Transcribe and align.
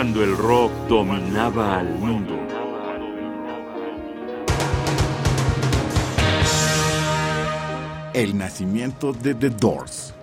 cuando 0.00 0.24
el 0.24 0.34
rock 0.34 0.72
dominaba 0.88 1.78
al 1.78 1.94
mundo. 1.98 2.34
El 8.14 8.38
nacimiento 8.38 9.12
de 9.12 9.34
The 9.34 9.50
Doors. 9.50 10.14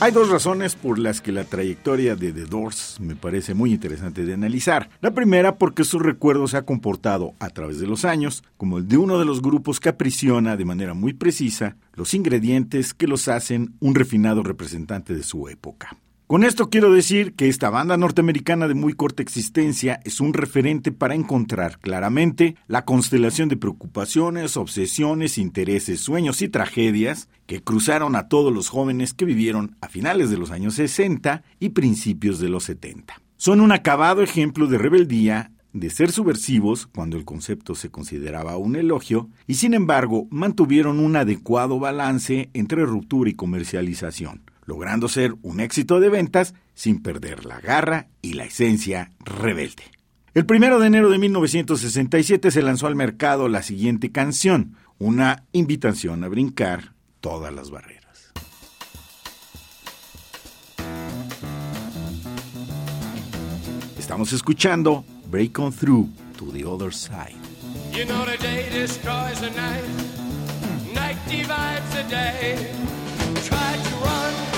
Hay 0.00 0.12
dos 0.12 0.28
razones 0.28 0.76
por 0.76 0.96
las 0.96 1.20
que 1.20 1.32
la 1.32 1.42
trayectoria 1.42 2.14
de 2.14 2.32
The 2.32 2.44
Doors 2.44 3.00
me 3.00 3.16
parece 3.16 3.52
muy 3.54 3.72
interesante 3.72 4.24
de 4.24 4.32
analizar. 4.32 4.90
La 5.00 5.10
primera 5.10 5.56
porque 5.56 5.82
su 5.82 5.98
recuerdo 5.98 6.46
se 6.46 6.56
ha 6.56 6.64
comportado 6.64 7.34
a 7.40 7.50
través 7.50 7.80
de 7.80 7.88
los 7.88 8.04
años 8.04 8.44
como 8.56 8.78
el 8.78 8.86
de 8.86 8.96
uno 8.96 9.18
de 9.18 9.24
los 9.24 9.42
grupos 9.42 9.80
que 9.80 9.88
aprisiona 9.88 10.56
de 10.56 10.64
manera 10.64 10.94
muy 10.94 11.14
precisa 11.14 11.76
los 11.94 12.14
ingredientes 12.14 12.94
que 12.94 13.08
los 13.08 13.26
hacen 13.26 13.74
un 13.80 13.96
refinado 13.96 14.44
representante 14.44 15.16
de 15.16 15.24
su 15.24 15.48
época. 15.48 15.96
Con 16.28 16.44
esto 16.44 16.68
quiero 16.68 16.92
decir 16.92 17.32
que 17.32 17.48
esta 17.48 17.70
banda 17.70 17.96
norteamericana 17.96 18.68
de 18.68 18.74
muy 18.74 18.92
corta 18.92 19.22
existencia 19.22 19.98
es 20.04 20.20
un 20.20 20.34
referente 20.34 20.92
para 20.92 21.14
encontrar 21.14 21.78
claramente 21.78 22.54
la 22.66 22.84
constelación 22.84 23.48
de 23.48 23.56
preocupaciones, 23.56 24.58
obsesiones, 24.58 25.38
intereses, 25.38 26.02
sueños 26.02 26.42
y 26.42 26.50
tragedias 26.50 27.30
que 27.46 27.62
cruzaron 27.62 28.14
a 28.14 28.28
todos 28.28 28.52
los 28.52 28.68
jóvenes 28.68 29.14
que 29.14 29.24
vivieron 29.24 29.78
a 29.80 29.88
finales 29.88 30.28
de 30.28 30.36
los 30.36 30.50
años 30.50 30.74
60 30.74 31.44
y 31.60 31.70
principios 31.70 32.40
de 32.40 32.50
los 32.50 32.64
70. 32.64 33.22
Son 33.38 33.62
un 33.62 33.72
acabado 33.72 34.20
ejemplo 34.20 34.66
de 34.66 34.76
rebeldía 34.76 35.52
de 35.72 35.88
ser 35.88 36.12
subversivos 36.12 36.86
cuando 36.88 37.16
el 37.16 37.24
concepto 37.24 37.74
se 37.74 37.90
consideraba 37.90 38.58
un 38.58 38.76
elogio 38.76 39.30
y 39.46 39.54
sin 39.54 39.72
embargo 39.72 40.26
mantuvieron 40.28 41.00
un 41.00 41.16
adecuado 41.16 41.78
balance 41.78 42.50
entre 42.52 42.84
ruptura 42.84 43.30
y 43.30 43.34
comercialización 43.34 44.42
logrando 44.68 45.08
ser 45.08 45.34
un 45.40 45.60
éxito 45.60 45.98
de 45.98 46.10
ventas 46.10 46.52
sin 46.74 47.02
perder 47.02 47.46
la 47.46 47.58
garra 47.58 48.08
y 48.20 48.34
la 48.34 48.44
esencia 48.44 49.12
rebelde. 49.24 49.84
El 50.34 50.44
primero 50.44 50.78
de 50.78 50.88
enero 50.88 51.08
de 51.08 51.16
1967 51.16 52.50
se 52.50 52.60
lanzó 52.60 52.86
al 52.86 52.94
mercado 52.94 53.48
la 53.48 53.62
siguiente 53.62 54.12
canción, 54.12 54.76
una 54.98 55.44
invitación 55.52 56.22
a 56.22 56.28
brincar 56.28 56.92
todas 57.20 57.50
las 57.50 57.70
barreras. 57.70 58.34
Estamos 63.98 64.34
escuchando 64.34 65.02
Break 65.30 65.58
On 65.58 65.72
Through 65.72 66.10
to 66.36 66.52
the 66.52 66.66
Other 66.66 66.92
Side. 66.92 67.40
You 67.94 68.04
know 68.04 68.26
the 68.26 68.36
day 68.36 68.68
destroys 68.70 69.40
the 69.40 69.50
night, 69.50 69.84
night 70.94 71.16
divides 71.26 71.90
the 71.94 72.02
day. 72.14 72.70
Try 73.46 73.76
to 73.82 73.96
run. 74.04 74.57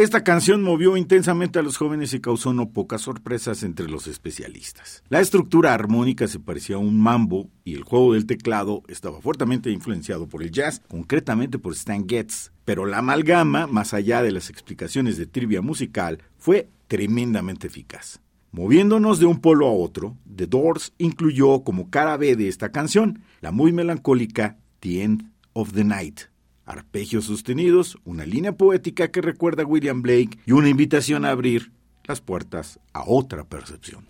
Esta 0.00 0.24
canción 0.24 0.62
movió 0.62 0.96
intensamente 0.96 1.58
a 1.58 1.62
los 1.62 1.76
jóvenes 1.76 2.14
y 2.14 2.20
causó 2.20 2.54
no 2.54 2.70
pocas 2.70 3.02
sorpresas 3.02 3.62
entre 3.62 3.86
los 3.86 4.06
especialistas. 4.06 5.04
La 5.10 5.20
estructura 5.20 5.74
armónica 5.74 6.26
se 6.26 6.40
parecía 6.40 6.76
a 6.76 6.78
un 6.78 6.98
mambo 6.98 7.50
y 7.64 7.74
el 7.74 7.82
juego 7.82 8.14
del 8.14 8.24
teclado 8.24 8.82
estaba 8.88 9.20
fuertemente 9.20 9.70
influenciado 9.70 10.26
por 10.26 10.42
el 10.42 10.52
jazz, 10.52 10.80
concretamente 10.88 11.58
por 11.58 11.74
Stan 11.74 12.08
Getz. 12.08 12.50
Pero 12.64 12.86
la 12.86 12.96
amalgama, 12.96 13.66
más 13.66 13.92
allá 13.92 14.22
de 14.22 14.32
las 14.32 14.48
explicaciones 14.48 15.18
de 15.18 15.26
trivia 15.26 15.60
musical, 15.60 16.22
fue 16.38 16.70
tremendamente 16.88 17.66
eficaz. 17.66 18.20
Moviéndonos 18.52 19.18
de 19.18 19.26
un 19.26 19.42
polo 19.42 19.66
a 19.66 19.72
otro, 19.72 20.16
The 20.34 20.46
Doors 20.46 20.94
incluyó 20.96 21.62
como 21.62 21.90
cara 21.90 22.16
B 22.16 22.36
de 22.36 22.48
esta 22.48 22.72
canción 22.72 23.20
la 23.42 23.52
muy 23.52 23.70
melancólica 23.70 24.56
The 24.80 25.02
End 25.02 25.30
of 25.52 25.74
the 25.74 25.84
Night, 25.84 26.20
arpegios 26.70 27.24
sostenidos, 27.24 27.98
una 28.04 28.24
línea 28.24 28.52
poética 28.52 29.10
que 29.10 29.20
recuerda 29.20 29.62
a 29.62 29.66
William 29.66 30.02
Blake 30.02 30.38
y 30.46 30.52
una 30.52 30.68
invitación 30.68 31.24
a 31.24 31.30
abrir 31.30 31.72
las 32.04 32.20
puertas 32.20 32.80
a 32.92 33.04
otra 33.06 33.44
percepción. 33.44 34.06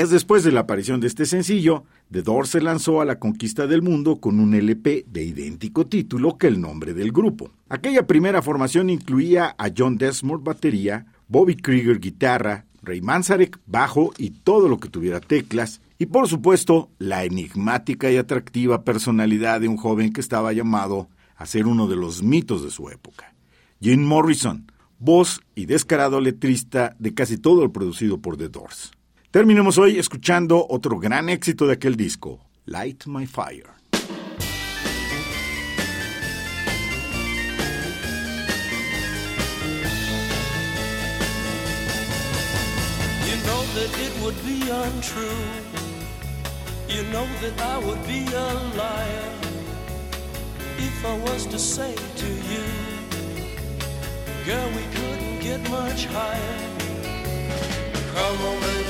Días 0.00 0.08
después 0.08 0.44
de 0.44 0.50
la 0.50 0.60
aparición 0.60 0.98
de 0.98 1.08
este 1.08 1.26
sencillo, 1.26 1.84
The 2.10 2.22
Doors 2.22 2.48
se 2.48 2.62
lanzó 2.62 3.02
a 3.02 3.04
la 3.04 3.18
conquista 3.18 3.66
del 3.66 3.82
mundo 3.82 4.16
con 4.16 4.40
un 4.40 4.54
LP 4.54 5.04
de 5.06 5.24
idéntico 5.24 5.88
título 5.88 6.38
que 6.38 6.46
el 6.46 6.58
nombre 6.58 6.94
del 6.94 7.12
grupo. 7.12 7.50
Aquella 7.68 8.06
primera 8.06 8.40
formación 8.40 8.88
incluía 8.88 9.54
a 9.58 9.68
John 9.76 9.98
Desmond 9.98 10.42
batería, 10.42 11.04
Bobby 11.28 11.54
Krieger 11.54 12.00
guitarra, 12.00 12.64
Ray 12.82 13.02
Manzarek 13.02 13.60
bajo 13.66 14.14
y 14.16 14.30
todo 14.30 14.70
lo 14.70 14.80
que 14.80 14.88
tuviera 14.88 15.20
teclas, 15.20 15.82
y 15.98 16.06
por 16.06 16.28
supuesto 16.28 16.88
la 16.98 17.24
enigmática 17.24 18.10
y 18.10 18.16
atractiva 18.16 18.84
personalidad 18.84 19.60
de 19.60 19.68
un 19.68 19.76
joven 19.76 20.14
que 20.14 20.22
estaba 20.22 20.54
llamado 20.54 21.10
a 21.36 21.44
ser 21.44 21.66
uno 21.66 21.86
de 21.88 21.96
los 21.96 22.22
mitos 22.22 22.64
de 22.64 22.70
su 22.70 22.88
época. 22.88 23.34
Jim 23.82 24.02
Morrison, 24.02 24.72
voz 24.98 25.42
y 25.54 25.66
descarado 25.66 26.22
letrista 26.22 26.96
de 26.98 27.12
casi 27.12 27.36
todo 27.36 27.62
el 27.64 27.70
producido 27.70 28.16
por 28.16 28.38
The 28.38 28.48
Doors. 28.48 28.92
Terminemos 29.32 29.78
hoy 29.78 29.96
escuchando 29.96 30.66
otro 30.68 30.98
gran 30.98 31.28
éxito 31.28 31.68
de 31.68 31.74
aquel 31.74 31.94
disco, 31.94 32.40
Light 32.64 33.04
My 33.06 33.26
Fire. 33.26 33.70
You 43.24 43.36
know 43.46 43.62
that 43.76 43.96
it 44.00 44.12
would 44.20 44.34
be 44.44 44.68
untrue. 44.68 45.30
You 46.88 47.04
know 47.12 47.26
that 47.40 47.60
I 47.60 47.78
would 47.86 48.04
be 48.08 48.26
a 48.34 48.54
liar 48.76 49.30
if 50.76 51.06
I 51.06 51.16
was 51.30 51.46
to 51.46 51.58
say 51.60 51.94
to 51.94 52.26
you, 52.26 52.64
girl, 54.44 54.68
we 54.70 54.82
couldn't 54.92 55.38
get 55.38 55.60
much 55.70 56.06
higher. 56.06 56.70
Come 58.12 58.40
on, 58.44 58.60
baby, 58.60 58.89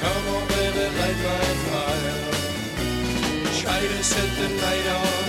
Come 0.00 0.28
on, 0.34 0.48
baby, 0.48 0.84
light 0.98 1.18
my 1.26 1.46
fire. 1.66 2.20
Try 3.60 3.80
to 3.80 4.02
set 4.02 4.30
the 4.38 4.48
night 4.48 4.86
on 4.96 5.19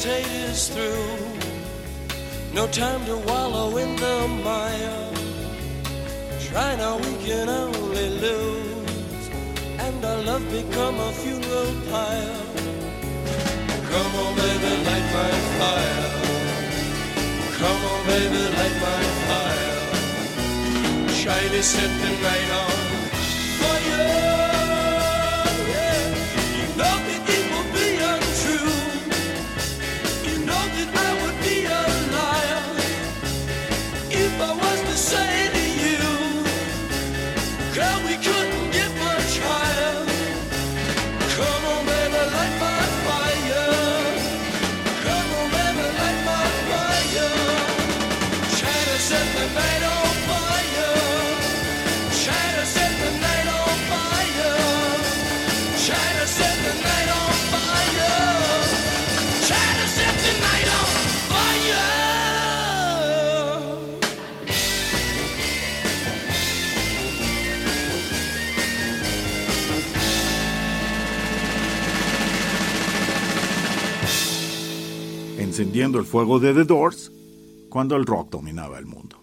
to 0.00 0.08
hesitate 0.08 0.32
is 0.50 0.68
through. 0.68 1.16
No 2.54 2.66
time 2.68 3.04
to 3.06 3.16
wallow 3.28 3.76
in 3.76 3.96
the 3.96 4.28
mire. 4.44 5.10
Try 6.40 6.76
now, 6.76 6.96
we 6.96 7.12
can 7.24 7.48
only 7.48 8.08
lose. 8.08 9.28
And 9.78 10.04
our 10.04 10.22
love 10.22 10.44
become 10.50 10.98
a 10.98 11.12
funeral 11.12 11.74
pyre. 11.90 12.40
Come 13.90 14.14
on, 14.22 14.34
baby, 14.36 14.72
light 14.88 15.08
my 15.18 15.32
fire. 15.58 16.10
Come 17.58 17.82
on, 17.92 18.06
baby, 18.06 18.42
light 18.58 18.76
my 18.86 19.02
fire. 19.28 19.80
Shiny, 21.20 21.62
set 21.62 21.90
the 22.00 22.10
night 22.22 22.50
on 22.62 22.89
encendiendo 75.60 75.98
el 75.98 76.06
fuego 76.06 76.40
de 76.40 76.54
The 76.54 76.64
Doors 76.64 77.12
cuando 77.68 77.94
el 77.94 78.06
rock 78.06 78.30
dominaba 78.30 78.78
el 78.78 78.86
mundo. 78.86 79.22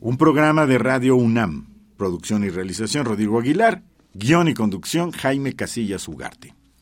Un 0.00 0.16
programa 0.16 0.66
de 0.66 0.76
Radio 0.76 1.14
UNAM, 1.14 1.68
producción 1.96 2.42
y 2.42 2.48
realización 2.48 3.04
Rodrigo 3.04 3.38
Aguilar, 3.38 3.84
guion 4.12 4.48
y 4.48 4.54
conducción 4.54 5.12
Jaime 5.12 5.54
Casillas 5.54 6.08
Ugarte. 6.08 6.56